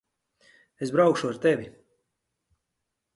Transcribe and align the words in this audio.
Es 0.85 0.89
braukšu 0.95 1.25
ar 1.31 1.37
tevi. 1.43 1.67